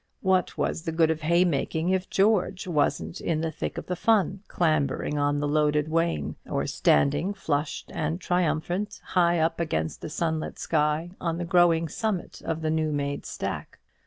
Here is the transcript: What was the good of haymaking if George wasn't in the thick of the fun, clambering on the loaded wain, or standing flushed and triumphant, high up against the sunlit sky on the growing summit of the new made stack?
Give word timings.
What 0.21 0.57
was 0.57 0.81
the 0.81 0.91
good 0.91 1.11
of 1.11 1.21
haymaking 1.21 1.89
if 1.89 2.09
George 2.09 2.65
wasn't 2.65 3.21
in 3.21 3.41
the 3.41 3.51
thick 3.51 3.77
of 3.77 3.85
the 3.85 3.95
fun, 3.95 4.41
clambering 4.47 5.19
on 5.19 5.37
the 5.39 5.47
loaded 5.47 5.89
wain, 5.89 6.37
or 6.49 6.65
standing 6.65 7.35
flushed 7.35 7.91
and 7.93 8.19
triumphant, 8.19 8.99
high 9.03 9.37
up 9.37 9.59
against 9.59 10.01
the 10.01 10.09
sunlit 10.09 10.57
sky 10.57 11.11
on 11.21 11.37
the 11.37 11.45
growing 11.45 11.87
summit 11.87 12.41
of 12.43 12.63
the 12.63 12.71
new 12.71 12.91
made 12.91 13.27
stack? 13.27 13.77